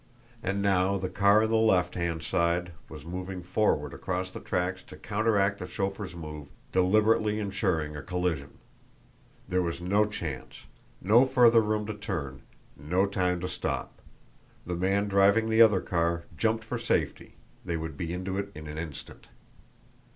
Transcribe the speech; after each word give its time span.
And 0.41 0.63
now 0.63 0.97
the 0.97 1.09
car 1.11 1.43
on 1.43 1.49
the 1.51 1.57
left 1.57 1.93
hand 1.93 2.23
side 2.23 2.71
was 2.89 3.05
moving 3.05 3.43
forward 3.43 3.93
across 3.93 4.31
the 4.31 4.39
tracks 4.39 4.81
to 4.87 4.97
counteract 4.97 5.59
the 5.59 5.67
chauffeur's 5.67 6.15
move, 6.15 6.47
deliberately 6.71 7.39
insuring 7.39 7.95
a 7.95 8.01
collision. 8.01 8.57
There 9.47 9.61
was 9.61 9.79
no 9.79 10.07
chance, 10.07 10.63
no 11.03 11.23
further 11.25 11.61
room 11.61 11.85
to 11.85 11.93
turn, 11.93 12.41
no 12.75 13.05
time 13.05 13.39
to 13.41 13.47
stop 13.47 14.01
the 14.65 14.73
man 14.75 15.07
driving 15.07 15.51
the 15.51 15.61
other 15.61 15.81
car 15.81 16.23
jumped 16.35 16.63
for 16.63 16.79
safety 16.79 17.35
they 17.63 17.77
would 17.77 17.95
be 17.95 18.11
into 18.11 18.39
it 18.39 18.51
in 18.55 18.65
an 18.65 18.79
instant. 18.79 19.27